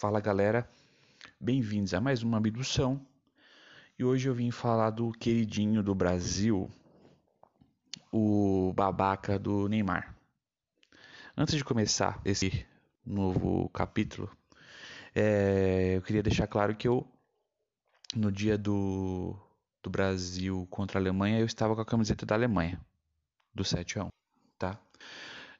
Fala 0.00 0.18
galera, 0.18 0.66
bem-vindos 1.38 1.92
a 1.92 2.00
mais 2.00 2.22
uma 2.22 2.38
abdução. 2.38 3.06
E 3.98 4.02
hoje 4.02 4.30
eu 4.30 4.34
vim 4.34 4.50
falar 4.50 4.88
do 4.88 5.12
queridinho 5.12 5.82
do 5.82 5.94
Brasil, 5.94 6.70
o 8.10 8.72
babaca 8.74 9.38
do 9.38 9.68
Neymar. 9.68 10.16
Antes 11.36 11.54
de 11.54 11.62
começar 11.62 12.18
esse 12.24 12.66
novo 13.04 13.68
capítulo, 13.74 14.34
é, 15.14 15.96
eu 15.98 16.00
queria 16.00 16.22
deixar 16.22 16.46
claro 16.46 16.74
que 16.74 16.88
eu, 16.88 17.06
no 18.16 18.32
dia 18.32 18.56
do, 18.56 19.36
do 19.82 19.90
Brasil 19.90 20.66
contra 20.70 20.98
a 20.98 21.02
Alemanha, 21.02 21.40
eu 21.40 21.46
estava 21.46 21.74
com 21.74 21.82
a 21.82 21.84
camiseta 21.84 22.24
da 22.24 22.34
Alemanha, 22.34 22.80
do 23.54 23.66
7 23.66 23.98
a 23.98 24.04
1, 24.04 24.08
tá? 24.58 24.80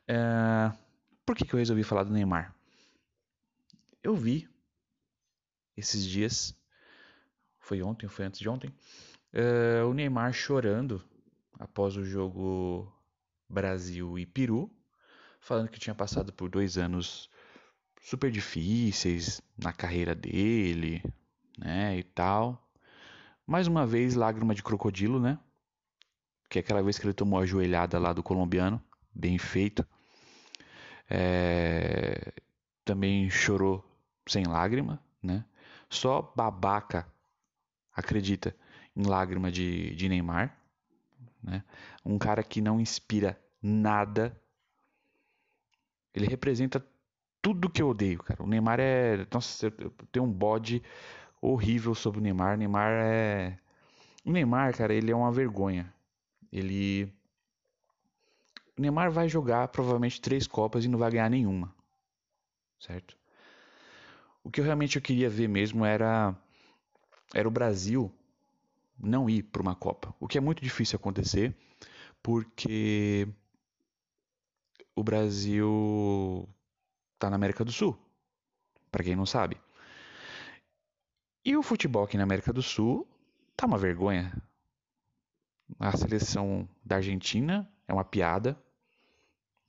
É, 0.08 0.72
por 1.26 1.36
que, 1.36 1.44
que 1.44 1.52
eu 1.52 1.58
resolvi 1.58 1.82
falar 1.82 2.04
do 2.04 2.10
Neymar? 2.10 2.58
Eu 4.02 4.16
vi 4.16 4.48
esses 5.76 6.04
dias, 6.04 6.56
foi 7.58 7.82
ontem, 7.82 8.08
foi 8.08 8.24
antes 8.24 8.40
de 8.40 8.48
ontem, 8.48 8.68
uh, 9.34 9.86
o 9.88 9.94
Neymar 9.94 10.32
chorando 10.32 11.02
após 11.58 11.96
o 11.96 12.04
jogo 12.04 12.90
Brasil 13.48 14.18
e 14.18 14.24
Peru, 14.24 14.70
falando 15.40 15.68
que 15.68 15.78
tinha 15.78 15.94
passado 15.94 16.32
por 16.32 16.48
dois 16.48 16.78
anos 16.78 17.30
super 18.00 18.30
difíceis 18.30 19.40
na 19.56 19.72
carreira 19.72 20.14
dele, 20.14 21.02
né, 21.58 21.98
e 21.98 22.02
tal. 22.02 22.70
Mais 23.46 23.66
uma 23.66 23.86
vez, 23.86 24.14
lágrima 24.14 24.54
de 24.54 24.62
crocodilo, 24.62 25.20
né? 25.20 25.38
Que 26.48 26.58
é 26.58 26.60
aquela 26.60 26.82
vez 26.82 26.98
que 26.98 27.06
ele 27.06 27.12
tomou 27.12 27.38
a 27.38 27.46
joelhada 27.46 27.98
lá 27.98 28.12
do 28.12 28.22
colombiano, 28.22 28.82
bem 29.14 29.38
feito. 29.38 29.86
É... 31.08 32.32
Também 32.84 33.28
chorou 33.28 33.89
sem 34.30 34.44
lágrima, 34.44 35.02
né? 35.22 35.44
Só 35.88 36.32
babaca 36.36 37.06
acredita 37.92 38.54
em 38.96 39.02
lágrima 39.02 39.50
de, 39.50 39.94
de 39.94 40.08
Neymar, 40.08 40.56
né? 41.42 41.64
Um 42.04 42.18
cara 42.18 42.42
que 42.42 42.60
não 42.60 42.80
inspira 42.80 43.40
nada. 43.62 44.38
Ele 46.14 46.26
representa 46.26 46.84
tudo 47.42 47.70
que 47.70 47.82
eu 47.82 47.88
odeio, 47.88 48.22
cara. 48.22 48.42
O 48.42 48.46
Neymar 48.46 48.78
é, 48.80 49.26
nossa, 49.32 49.66
eu 49.78 49.90
tenho 50.12 50.24
um 50.24 50.32
bode 50.32 50.82
horrível 51.40 51.94
sobre 51.94 52.20
o 52.20 52.22
Neymar. 52.22 52.54
O 52.54 52.58
Neymar 52.58 52.90
é 52.92 53.58
o 54.24 54.30
Neymar, 54.30 54.76
cara, 54.76 54.94
ele 54.94 55.10
é 55.10 55.16
uma 55.16 55.32
vergonha. 55.32 55.92
Ele 56.52 57.12
o 58.76 58.80
Neymar 58.80 59.10
vai 59.10 59.28
jogar 59.28 59.68
provavelmente 59.68 60.20
três 60.20 60.46
copas 60.46 60.84
e 60.84 60.88
não 60.88 60.98
vai 60.98 61.10
ganhar 61.10 61.28
nenhuma. 61.28 61.74
Certo? 62.78 63.19
O 64.42 64.50
que 64.50 64.60
eu 64.60 64.64
realmente 64.64 64.96
eu 64.96 65.02
queria 65.02 65.28
ver 65.28 65.48
mesmo 65.48 65.84
era 65.84 66.34
era 67.34 67.46
o 67.46 67.50
Brasil 67.50 68.12
não 68.98 69.30
ir 69.30 69.44
para 69.44 69.62
uma 69.62 69.74
Copa, 69.74 70.14
o 70.18 70.26
que 70.26 70.36
é 70.36 70.40
muito 70.40 70.62
difícil 70.62 70.96
acontecer, 70.96 71.56
porque 72.22 73.26
o 74.94 75.02
Brasil 75.02 76.48
está 77.14 77.30
na 77.30 77.36
América 77.36 77.64
do 77.64 77.72
Sul, 77.72 77.98
para 78.90 79.04
quem 79.04 79.16
não 79.16 79.24
sabe. 79.24 79.56
E 81.44 81.56
o 81.56 81.62
futebol 81.62 82.04
aqui 82.04 82.16
na 82.16 82.24
América 82.24 82.52
do 82.52 82.62
Sul 82.62 83.08
tá 83.56 83.66
uma 83.66 83.78
vergonha. 83.78 84.32
A 85.78 85.96
seleção 85.96 86.68
da 86.84 86.96
Argentina 86.96 87.70
é 87.86 87.92
uma 87.92 88.04
piada, 88.04 88.60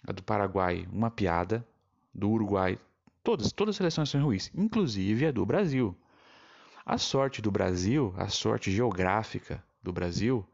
a 0.05 0.11
do 0.11 0.23
Paraguai 0.23 0.87
uma 0.91 1.11
piada, 1.11 1.65
do 2.13 2.29
Uruguai 2.29 2.77
Todas, 3.23 3.51
todas 3.51 3.73
as 3.73 3.77
seleções 3.77 4.09
são 4.09 4.23
ruins, 4.23 4.51
inclusive 4.55 5.27
a 5.27 5.31
do 5.31 5.45
Brasil. 5.45 5.95
A 6.83 6.97
sorte 6.97 7.41
do 7.41 7.51
Brasil, 7.51 8.13
a 8.17 8.27
sorte 8.27 8.71
geográfica 8.71 9.63
do 9.83 9.93
Brasil, 9.93 10.45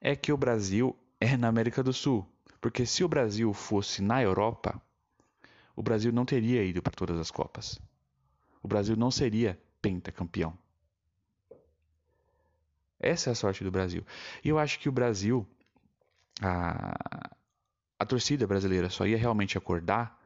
é 0.00 0.16
que 0.16 0.32
o 0.32 0.36
Brasil 0.36 0.96
é 1.20 1.36
na 1.36 1.48
América 1.48 1.82
do 1.82 1.92
Sul. 1.92 2.26
Porque 2.60 2.86
se 2.86 3.04
o 3.04 3.08
Brasil 3.08 3.52
fosse 3.52 4.02
na 4.02 4.22
Europa, 4.22 4.80
o 5.76 5.82
Brasil 5.82 6.10
não 6.10 6.24
teria 6.24 6.64
ido 6.64 6.82
para 6.82 6.92
todas 6.92 7.18
as 7.18 7.30
Copas. 7.30 7.78
O 8.62 8.66
Brasil 8.66 8.96
não 8.96 9.10
seria 9.10 9.60
pentacampeão. 9.80 10.56
Essa 12.98 13.30
é 13.30 13.32
a 13.32 13.36
sorte 13.36 13.62
do 13.62 13.70
Brasil. 13.70 14.04
E 14.42 14.48
eu 14.48 14.58
acho 14.58 14.80
que 14.80 14.88
o 14.88 14.92
Brasil, 14.92 15.46
a, 16.40 17.30
a 17.98 18.06
torcida 18.06 18.46
brasileira 18.46 18.90
só 18.90 19.06
ia 19.06 19.16
realmente 19.16 19.56
acordar 19.56 20.17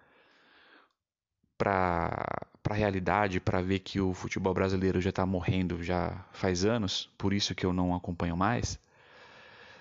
para 1.62 2.44
a 2.68 2.74
realidade, 2.74 3.38
para 3.38 3.62
ver 3.62 3.78
que 3.78 4.00
o 4.00 4.12
futebol 4.12 4.52
brasileiro 4.52 5.00
já 5.00 5.10
está 5.10 5.24
morrendo 5.24 5.80
já 5.80 6.24
faz 6.32 6.64
anos, 6.64 7.08
por 7.16 7.32
isso 7.32 7.54
que 7.54 7.64
eu 7.64 7.72
não 7.72 7.94
acompanho 7.94 8.36
mais, 8.36 8.80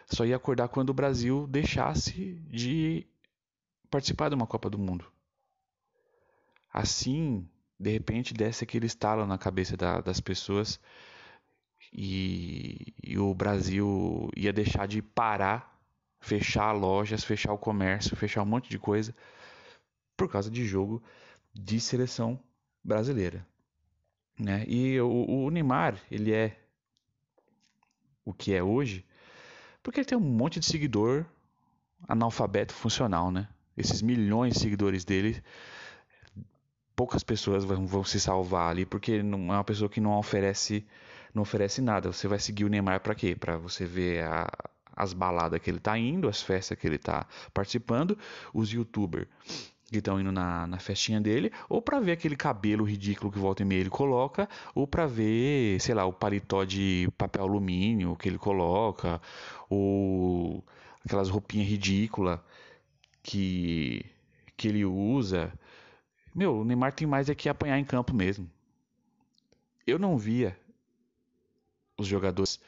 só 0.06 0.24
ia 0.24 0.36
acordar 0.36 0.68
quando 0.68 0.92
o 0.92 0.94
Brasil 0.94 1.48
deixasse 1.48 2.36
de 2.48 3.08
participar 3.90 4.30
de 4.30 4.36
uma 4.36 4.46
Copa 4.46 4.70
do 4.70 4.78
Mundo. 4.78 5.06
Assim, 6.72 7.50
de 7.80 7.90
repente, 7.90 8.32
desce 8.32 8.64
aquele 8.64 8.86
estalo 8.86 9.26
na 9.26 9.38
cabeça 9.40 9.76
da, 9.76 10.02
das 10.02 10.20
pessoas 10.20 10.80
e, 11.92 12.94
e 13.02 13.18
o 13.18 13.34
Brasil 13.34 14.30
ia 14.38 14.54
deixar 14.54 14.88
de 14.88 15.02
parar, 15.02 15.82
fechar 16.20 16.74
lojas, 16.74 17.24
fechar 17.24 17.54
o 17.54 17.58
comércio, 17.58 18.16
fechar 18.16 18.44
um 18.44 18.46
monte 18.46 18.70
de 18.70 18.78
coisa 18.78 19.16
por 20.16 20.30
causa 20.30 20.52
de 20.52 20.64
jogo 20.64 21.02
de 21.54 21.80
seleção 21.80 22.40
brasileira. 22.84 23.46
Né? 24.40 24.66
E 24.68 25.00
o, 25.00 25.46
o 25.46 25.50
Neymar, 25.50 26.00
ele 26.10 26.34
é 26.34 26.58
o 28.26 28.34
que 28.34 28.54
é 28.54 28.64
hoje, 28.64 29.06
porque 29.84 30.00
ele 30.00 30.08
tem 30.08 30.18
um 30.18 30.22
monte 30.22 30.60
de 30.60 30.66
seguidor 30.66 31.26
analfabeto 32.08 32.74
funcional, 32.74 33.32
né? 33.32 33.48
Esses 33.78 34.02
milhões 34.02 34.54
de 34.54 34.60
seguidores 34.60 35.06
dele, 35.06 35.42
poucas 36.96 37.24
pessoas 37.24 37.64
vão, 37.64 37.86
vão, 37.86 38.04
se 38.04 38.20
salvar 38.20 38.70
ali, 38.70 38.86
porque 38.86 39.24
não 39.24 39.54
é 39.54 39.58
uma 39.58 39.64
pessoa 39.64 39.90
que 39.90 40.02
não 40.02 40.18
oferece, 40.18 40.86
não 41.34 41.42
oferece 41.44 41.82
nada. 41.82 42.12
Você 42.12 42.28
vai 42.28 42.40
seguir 42.40 42.66
o 42.66 42.70
Neymar 42.70 43.02
para 43.02 43.16
quê? 43.16 43.36
Para 43.36 43.58
você 43.58 43.86
ver 43.86 44.24
a, 44.24 44.48
as 44.96 45.14
baladas 45.14 45.60
que 45.62 45.70
ele 45.70 45.80
tá 45.80 45.98
indo, 45.98 46.28
as 46.28 46.42
festas 46.42 46.78
que 46.78 46.86
ele 46.86 46.98
tá 46.98 47.26
participando, 47.54 48.18
os 48.54 48.72
youtubers 48.72 49.28
que 49.92 49.98
estão 49.98 50.20
indo 50.20 50.32
na, 50.32 50.66
na 50.66 50.80
festinha 50.80 51.20
dele, 51.20 51.52
ou 51.68 51.82
para 51.82 52.00
ver 52.00 52.14
aquele 52.14 52.36
cabelo 52.36 52.86
ridículo 52.86 53.32
que 53.32 53.38
volta 53.38 53.62
e 53.62 53.66
meia 53.66 53.82
ele 53.82 53.90
coloca, 53.90 54.48
ou 54.74 54.88
para 54.88 55.06
ver, 55.06 55.80
sei 55.82 55.94
lá, 55.94 56.06
o 56.06 56.14
paletó 56.14 56.64
de 56.64 57.10
papel 57.18 57.44
alumínio 57.44 58.16
que 58.16 58.30
ele 58.30 58.38
coloca, 58.38 59.22
ou 59.70 60.64
aquelas 61.06 61.30
roupinhas 61.30 61.68
ridículas 61.68 62.40
que, 63.22 64.06
que 64.56 64.70
ele 64.70 64.86
usa. 64.86 65.52
Meu, 66.34 66.60
o 66.62 66.64
Neymar 66.66 66.94
tem 66.94 67.06
mais 67.06 67.30
é 67.30 67.36
que 67.36 67.50
apanhar 67.50 67.78
em 67.78 67.84
campo 67.84 68.14
mesmo. 68.14 68.50
Eu 69.86 70.00
não 70.00 70.18
via 70.18 70.58
os 71.98 72.08
jogadores 72.08 72.60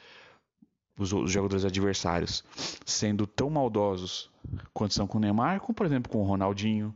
os, 0.98 1.08
jogadores 1.30 1.64
adversários 1.64 2.44
sendo 2.84 3.26
tão 3.26 3.50
maldosos 3.50 4.30
quanto 4.72 4.94
são 4.94 5.06
com 5.06 5.18
o 5.18 5.20
Neymar, 5.20 5.60
como 5.60 5.74
por 5.74 5.86
exemplo 5.86 6.12
com 6.12 6.18
o 6.18 6.24
Ronaldinho, 6.24 6.94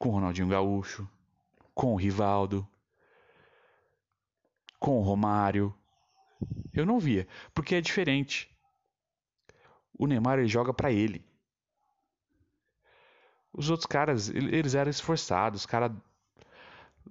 com 0.00 0.08
o 0.08 0.12
Ronaldinho 0.12 0.48
Gaúcho, 0.48 1.06
com 1.74 1.92
o 1.92 1.96
Rivaldo, 1.96 2.66
com 4.78 4.98
o 4.98 5.02
Romário. 5.02 5.74
Eu 6.72 6.86
não 6.86 6.98
via, 6.98 7.28
porque 7.52 7.74
é 7.74 7.82
diferente. 7.82 8.50
O 9.92 10.06
Neymar 10.06 10.38
ele 10.38 10.48
joga 10.48 10.72
para 10.72 10.90
ele. 10.90 11.22
Os 13.52 13.68
outros 13.68 13.84
caras, 13.84 14.30
eles 14.30 14.74
eram 14.74 14.90
esforçados, 14.90 15.60
os 15.60 15.66
caras 15.66 15.92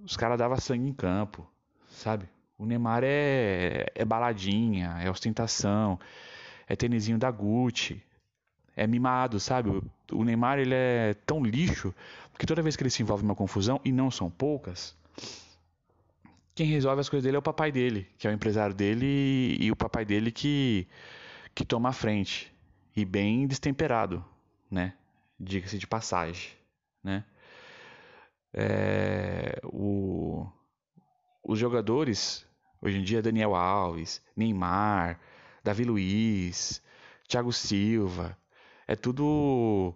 os 0.03 0.17
cara 0.17 0.35
davam 0.35 0.57
sangue 0.57 0.89
em 0.89 0.93
campo, 0.93 1.47
sabe? 1.91 2.27
O 2.57 2.65
Neymar 2.65 3.03
é, 3.03 3.85
é 3.93 4.03
baladinha, 4.03 4.97
é 4.99 5.11
ostentação, 5.11 5.99
é 6.67 6.75
tênisinho 6.75 7.19
da 7.19 7.29
Gucci, 7.29 8.03
é 8.79 8.87
mimado, 8.87 9.41
sabe? 9.41 9.69
O 10.09 10.23
Neymar 10.23 10.57
ele 10.57 10.73
é 10.73 11.13
tão 11.25 11.43
lixo 11.43 11.93
que 12.37 12.45
toda 12.45 12.61
vez 12.61 12.77
que 12.77 12.83
ele 12.83 12.89
se 12.89 13.03
envolve 13.03 13.23
em 13.23 13.27
uma 13.27 13.35
confusão, 13.35 13.81
e 13.83 13.91
não 13.91 14.09
são 14.09 14.29
poucas, 14.29 14.95
quem 16.55 16.65
resolve 16.65 17.01
as 17.01 17.09
coisas 17.09 17.25
dele 17.25 17.35
é 17.35 17.39
o 17.39 17.43
papai 17.43 17.73
dele, 17.73 18.07
que 18.17 18.25
é 18.25 18.31
o 18.31 18.33
empresário 18.33 18.73
dele 18.73 19.57
e 19.59 19.69
o 19.69 19.75
papai 19.75 20.05
dele 20.05 20.31
que, 20.31 20.87
que 21.53 21.65
toma 21.65 21.89
a 21.89 21.93
frente. 21.93 22.53
E 22.95 23.03
bem 23.03 23.45
destemperado, 23.45 24.23
né? 24.71 24.93
Diga-se 25.37 25.77
de 25.77 25.85
passagem, 25.85 26.51
né? 27.03 27.25
É, 28.53 29.59
o, 29.65 30.47
os 31.43 31.59
jogadores, 31.59 32.47
hoje 32.81 32.97
em 32.97 33.03
dia, 33.03 33.21
Daniel 33.21 33.55
Alves, 33.55 34.21
Neymar, 34.35 35.19
Davi 35.61 35.83
Luiz, 35.83 36.81
Thiago 37.27 37.51
Silva, 37.51 38.37
é 38.89 38.95
tudo 38.95 39.93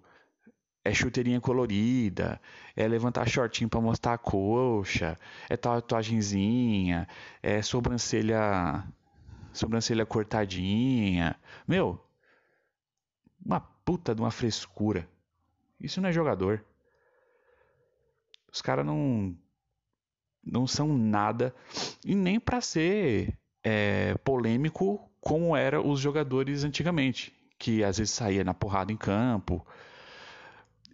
é 0.85 0.93
chuteirinha 0.93 1.41
colorida, 1.41 2.39
é 2.75 2.87
levantar 2.87 3.27
shortinho 3.27 3.67
para 3.67 3.81
mostrar 3.81 4.13
a 4.13 4.17
coxa, 4.19 5.17
é 5.49 5.57
tatuagenzinha, 5.57 7.07
é 7.41 7.63
sobrancelha 7.63 8.87
sobrancelha 9.51 10.05
cortadinha. 10.05 11.35
Meu, 11.67 11.99
uma 13.43 13.59
puta 13.59 14.13
de 14.13 14.21
uma 14.21 14.29
frescura. 14.29 15.09
Isso 15.79 15.99
não 15.99 16.09
é 16.09 16.13
jogador. 16.13 16.63
Os 18.51 18.61
caras 18.61 18.85
não 18.85 19.35
não 20.43 20.67
são 20.67 20.95
nada 20.95 21.55
e 22.05 22.13
nem 22.13 22.39
para 22.39 22.61
ser 22.61 23.35
é, 23.63 24.13
polêmico 24.23 25.09
como 25.19 25.57
eram 25.57 25.89
os 25.89 25.99
jogadores 25.99 26.63
antigamente, 26.63 27.33
que 27.63 27.81
às 27.81 27.97
vezes 27.97 28.13
saía 28.13 28.43
na 28.43 28.53
porrada 28.53 28.91
em 28.91 28.97
campo 28.97 29.65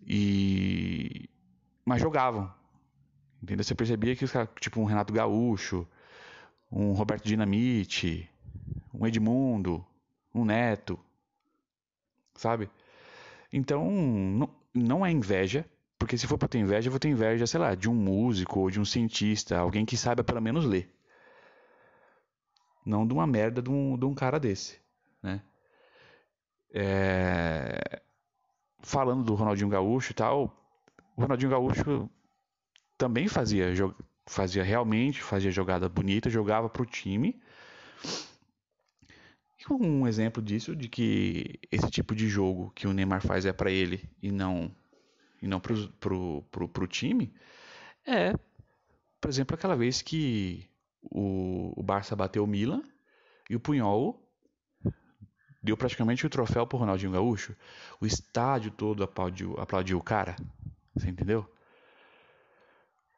e 0.06 1.28
mas 1.84 2.00
jogavam. 2.00 2.54
Entendeu? 3.42 3.64
Você 3.64 3.74
percebia 3.74 4.16
que 4.16 4.24
os 4.24 4.32
caras, 4.32 4.50
tipo 4.60 4.80
um 4.80 4.86
Renato 4.86 5.12
Gaúcho, 5.12 5.88
um 6.72 6.92
Roberto 6.92 7.26
Dinamite, 7.26 8.30
um 8.94 9.08
Edmundo, 9.08 9.84
um 10.32 10.46
Neto, 10.46 11.00
sabe? 12.36 12.70
Então, 13.52 13.90
não, 14.72 15.04
é 15.04 15.10
inveja, 15.10 15.66
porque 15.98 16.20
se 16.20 16.28
for 16.28 16.38
para 16.38 16.50
ter 16.50 16.60
inveja, 16.60 16.88
eu 16.88 16.92
vou 16.92 17.00
ter 17.00 17.10
inveja, 17.10 17.48
sei 17.48 17.60
lá, 17.60 17.74
de 17.74 17.90
um 17.90 17.96
músico 17.96 18.60
ou 18.60 18.70
de 18.70 18.80
um 18.80 18.86
cientista, 18.86 19.58
alguém 19.58 19.88
que 19.88 19.98
saiba 19.98 20.24
pelo 20.24 20.40
menos 20.40 20.66
ler. 20.66 20.88
Não 22.86 23.08
de 23.08 23.14
uma 23.14 23.26
merda 23.26 23.60
de 23.60 23.72
um, 23.72 23.98
de 23.98 24.06
um 24.06 24.14
cara 24.14 24.40
desse, 24.40 24.80
né? 25.24 25.42
É... 26.74 28.02
Falando 28.82 29.24
do 29.24 29.36
Ronaldinho 29.36 29.70
Gaúcho 29.70 30.12
e 30.12 30.16
tal, 30.16 30.56
o 31.16 31.22
Ronaldinho 31.22 31.52
Gaúcho 31.52 32.10
também 32.98 33.28
fazia, 33.28 33.68
fazia 34.26 34.64
realmente, 34.64 35.22
fazia 35.22 35.52
jogada 35.52 35.90
bonita, 35.90 36.30
jogava 36.30 36.70
pro 36.70 36.86
time, 36.86 37.40
um 39.70 40.08
exemplo 40.08 40.42
disso, 40.42 40.76
de 40.76 40.88
que 40.88 41.60
esse 41.72 41.90
tipo 41.90 42.16
de 42.16 42.28
jogo 42.28 42.72
que 42.72 42.88
o 42.88 42.94
Neymar 42.94 43.22
faz 43.22 43.46
é 43.46 43.54
para 43.54 43.72
ele 43.72 44.10
e 44.22 44.32
não 44.32 44.74
e 45.42 45.48
não 45.48 45.60
pro, 45.60 46.44
pro 46.68 46.88
time, 46.88 47.34
é, 48.06 48.34
por 49.22 49.30
exemplo, 49.30 49.56
aquela 49.56 49.76
vez 49.76 50.02
que 50.02 50.70
o, 51.02 51.74
o 51.80 51.84
Barça 51.84 52.14
bateu 52.14 52.44
o 52.44 52.48
Milan 52.48 52.84
e 53.50 53.56
o 53.56 53.60
Punhol 53.60 54.29
deu 55.62 55.76
praticamente 55.76 56.26
o 56.26 56.30
troféu 56.30 56.66
pro 56.66 56.78
Ronaldinho 56.78 57.12
Gaúcho. 57.12 57.56
O 58.00 58.06
estádio 58.06 58.72
todo 58.72 59.04
aplaudiu, 59.04 59.56
aplaudiu 59.60 59.98
o 59.98 60.04
cara. 60.04 60.36
Você 60.96 61.10
entendeu? 61.10 61.50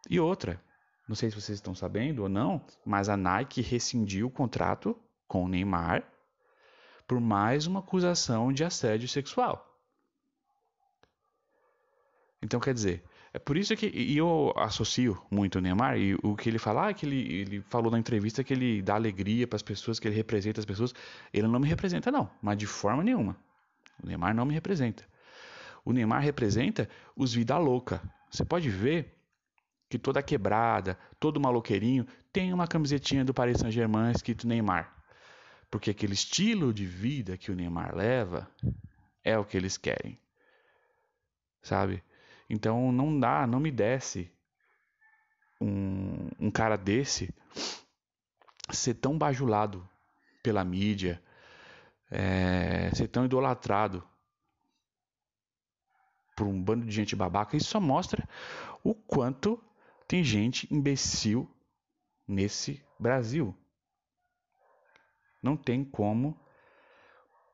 E 0.10 0.20
outra, 0.20 0.62
não 1.08 1.16
sei 1.16 1.30
se 1.30 1.36
vocês 1.36 1.58
estão 1.58 1.76
sabendo 1.76 2.24
ou 2.24 2.30
não, 2.30 2.66
mas 2.86 3.10
a 3.10 3.18
Nike 3.18 3.62
rescindiu 3.62 4.28
o 4.28 4.32
contrato 4.32 4.98
com 5.28 5.44
o 5.44 5.48
Neymar 5.48 6.04
por 7.08 7.20
mais 7.20 7.68
uma 7.68 7.82
acusação 7.82 8.54
de 8.54 8.64
assédio 8.64 9.08
sexual. 9.08 9.68
Então, 12.42 12.60
quer 12.60 12.74
dizer, 12.74 13.04
é 13.34 13.40
por 13.40 13.56
isso 13.56 13.76
que 13.78 13.88
e 13.88 14.18
eu 14.18 14.54
associo 14.58 15.22
muito 15.32 15.58
o 15.58 15.62
Neymar 15.62 15.98
e 15.98 16.16
o 16.22 16.36
que 16.36 16.50
ele 16.50 16.60
fala, 16.60 16.90
ah, 16.90 16.94
que 16.94 17.06
ele, 17.06 17.34
ele 17.34 17.62
falou 17.62 17.90
na 17.90 17.98
entrevista 17.98 18.44
que 18.44 18.54
ele 18.54 18.82
dá 18.82 18.96
alegria 18.96 19.48
para 19.48 19.56
as 19.56 19.62
pessoas, 19.62 20.00
que 20.00 20.08
ele 20.08 20.16
representa 20.16 20.60
as 20.60 20.66
pessoas. 20.66 20.94
Ele 21.34 21.48
não 21.48 21.60
me 21.60 21.68
representa, 21.68 22.12
não, 22.12 22.30
mas 22.42 22.58
de 22.58 22.68
forma 22.68 23.04
nenhuma. 23.04 23.38
O 24.04 24.08
Neymar 24.08 24.36
não 24.36 24.46
me 24.46 24.54
representa. 24.54 25.06
O 25.86 25.94
Neymar 25.94 26.22
representa 26.22 26.90
os 27.16 27.34
vida 27.34 27.58
louca. 27.58 28.02
Você 28.30 28.44
pode 28.44 28.70
ver 28.70 29.18
que 29.90 29.98
toda 29.98 30.22
quebrada, 30.22 30.98
todo 31.20 31.40
maloqueirinho 31.40 32.06
tem 32.34 32.54
uma 32.54 32.68
camisetinha 32.68 33.24
do 33.24 33.34
Paris 33.34 33.60
Saint-Germain 33.60 34.12
escrito 34.12 34.48
Neymar. 34.48 34.94
Porque 35.70 35.92
aquele 35.92 36.14
estilo 36.14 36.74
de 36.74 36.86
vida 36.86 37.38
que 37.38 37.50
o 37.50 37.56
Neymar 37.56 37.96
leva 37.96 38.50
é 39.24 39.38
o 39.38 39.46
que 39.46 39.56
eles 39.56 39.78
querem. 39.78 40.20
Sabe? 41.62 42.04
Então 42.52 42.92
não 42.92 43.18
dá, 43.18 43.48
não 43.48 43.62
me 43.62 43.72
desce 43.72 44.30
um, 45.62 46.28
um 46.38 46.52
cara 46.52 46.76
desse 46.76 47.34
ser 48.70 48.96
tão 48.96 49.18
bajulado 49.18 49.88
pela 50.44 50.62
mídia, 50.66 51.24
é, 52.12 52.94
ser 52.94 53.08
tão 53.08 53.24
idolatrado 53.24 54.06
por 56.36 56.46
um 56.46 56.62
bando 56.62 56.86
de 56.86 56.92
gente 56.92 57.16
babaca. 57.16 57.56
Isso 57.56 57.70
só 57.70 57.80
mostra 57.80 58.28
o 58.84 58.94
quanto 58.94 59.58
tem 60.06 60.22
gente 60.22 60.68
imbecil 60.74 61.50
nesse 62.28 62.84
Brasil. 63.00 63.56
Não 65.42 65.56
tem 65.56 65.86
como 65.86 66.38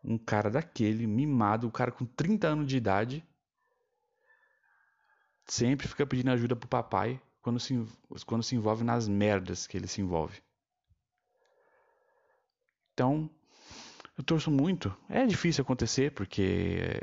um 0.03 0.17
cara 0.17 0.49
daquele, 0.49 1.05
mimado, 1.05 1.67
um 1.67 1.71
cara 1.71 1.91
com 1.91 2.03
30 2.03 2.47
anos 2.47 2.65
de 2.67 2.77
idade, 2.77 3.23
sempre 5.47 5.87
fica 5.87 6.05
pedindo 6.05 6.31
ajuda 6.31 6.55
pro 6.55 6.67
papai 6.67 7.19
quando 7.41 7.59
se, 7.59 7.85
quando 8.25 8.43
se 8.43 8.55
envolve 8.55 8.83
nas 8.83 9.07
merdas 9.07 9.65
que 9.65 9.77
ele 9.77 9.87
se 9.87 10.01
envolve. 10.01 10.41
Então, 12.93 13.29
eu 14.17 14.23
torço 14.23 14.51
muito. 14.51 14.95
É 15.09 15.25
difícil 15.25 15.61
acontecer 15.61 16.11
porque 16.11 16.99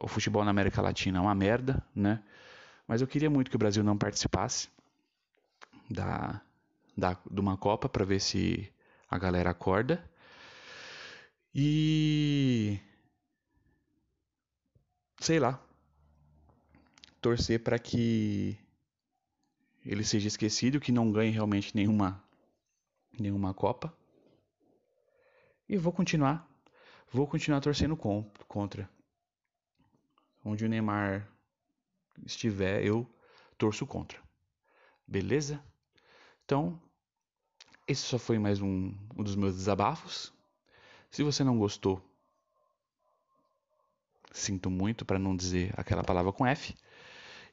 o 0.00 0.08
futebol 0.08 0.44
na 0.44 0.50
América 0.50 0.82
Latina 0.82 1.18
é 1.18 1.20
uma 1.20 1.34
merda, 1.34 1.82
né? 1.94 2.22
Mas 2.86 3.00
eu 3.00 3.06
queria 3.06 3.30
muito 3.30 3.50
que 3.50 3.56
o 3.56 3.58
Brasil 3.58 3.84
não 3.84 3.96
participasse 3.96 4.68
da, 5.90 6.40
da 6.96 7.16
de 7.30 7.40
uma 7.40 7.56
Copa 7.56 7.88
para 7.88 8.04
ver 8.04 8.20
se 8.20 8.72
a 9.10 9.18
galera 9.18 9.50
acorda. 9.50 10.02
E 11.54 12.80
sei 15.20 15.38
lá, 15.38 15.60
torcer 17.20 17.62
para 17.62 17.78
que 17.78 18.58
ele 19.84 20.04
seja 20.04 20.28
esquecido, 20.28 20.80
que 20.80 20.92
não 20.92 21.10
ganhe 21.10 21.30
realmente 21.30 21.74
nenhuma 21.74 22.22
nenhuma 23.18 23.52
Copa. 23.52 23.92
E 25.68 25.76
vou 25.76 25.92
continuar, 25.92 26.48
vou 27.10 27.26
continuar 27.26 27.60
torcendo 27.60 27.96
contra. 27.96 28.88
Onde 30.44 30.64
o 30.64 30.68
Neymar 30.68 31.28
estiver, 32.24 32.84
eu 32.84 33.06
torço 33.56 33.86
contra. 33.86 34.18
Beleza? 35.06 35.62
Então, 36.44 36.80
esse 37.86 38.02
só 38.02 38.18
foi 38.18 38.38
mais 38.38 38.60
um, 38.60 38.94
um 39.16 39.22
dos 39.22 39.34
meus 39.34 39.56
desabafos. 39.56 40.32
Se 41.10 41.22
você 41.22 41.42
não 41.42 41.58
gostou, 41.58 42.02
sinto 44.32 44.70
muito 44.70 45.04
para 45.04 45.18
não 45.18 45.36
dizer 45.36 45.72
aquela 45.76 46.04
palavra 46.04 46.32
com 46.32 46.46
F. 46.46 46.74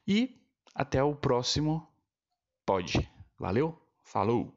E 0.08 0.40
até 0.74 1.04
o 1.04 1.16
próximo 1.16 1.88
pod. 2.66 3.10
Valeu, 3.38 3.80
falou! 4.04 4.54